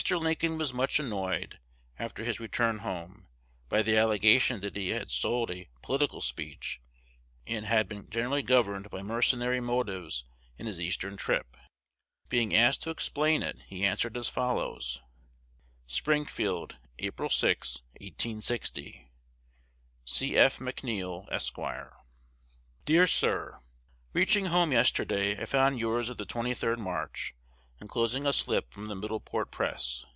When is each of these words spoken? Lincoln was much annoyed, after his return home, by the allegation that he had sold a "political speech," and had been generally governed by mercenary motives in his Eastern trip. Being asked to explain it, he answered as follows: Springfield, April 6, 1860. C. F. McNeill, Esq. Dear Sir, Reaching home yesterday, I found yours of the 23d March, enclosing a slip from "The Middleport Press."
Lincoln 0.09 0.57
was 0.57 0.73
much 0.73 0.99
annoyed, 0.99 1.59
after 1.99 2.23
his 2.23 2.39
return 2.39 2.79
home, 2.79 3.27
by 3.69 3.83
the 3.83 3.95
allegation 3.95 4.59
that 4.61 4.75
he 4.75 4.89
had 4.89 5.11
sold 5.11 5.51
a 5.51 5.69
"political 5.83 6.21
speech," 6.21 6.81
and 7.45 7.67
had 7.67 7.87
been 7.87 8.09
generally 8.09 8.41
governed 8.41 8.89
by 8.89 9.03
mercenary 9.03 9.61
motives 9.61 10.25
in 10.57 10.65
his 10.65 10.81
Eastern 10.81 11.17
trip. 11.17 11.55
Being 12.29 12.53
asked 12.55 12.81
to 12.81 12.89
explain 12.89 13.43
it, 13.43 13.59
he 13.67 13.85
answered 13.85 14.17
as 14.17 14.27
follows: 14.27 14.99
Springfield, 15.85 16.77
April 16.97 17.29
6, 17.29 17.81
1860. 18.01 19.07
C. 20.03 20.35
F. 20.35 20.57
McNeill, 20.57 21.31
Esq. 21.31 21.55
Dear 22.85 23.05
Sir, 23.05 23.59
Reaching 24.13 24.47
home 24.47 24.71
yesterday, 24.71 25.39
I 25.41 25.45
found 25.45 25.79
yours 25.79 26.09
of 26.09 26.17
the 26.17 26.25
23d 26.25 26.79
March, 26.79 27.35
enclosing 27.81 28.27
a 28.27 28.33
slip 28.33 28.71
from 28.71 28.85
"The 28.85 28.93
Middleport 28.95 29.49
Press." 29.49 30.05